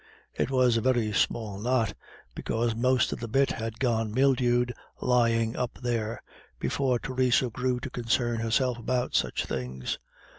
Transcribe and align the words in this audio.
It 0.33 0.49
was 0.49 0.77
a 0.77 0.81
very 0.81 1.13
small 1.13 1.59
knot, 1.59 1.93
because 2.33 2.73
most 2.75 3.13
of 3.13 3.19
the 3.19 3.27
bit 3.27 3.51
had 3.51 3.77
got 3.79 4.09
mildewed 4.09 4.73
lying 4.99 5.55
up, 5.55 5.77
before 6.59 6.97
Theresa 6.97 7.51
grew 7.51 7.79
to 7.81 7.89
concern 7.91 8.39
herself 8.39 8.79
about 8.79 9.13
such 9.13 9.45
things. 9.45 9.99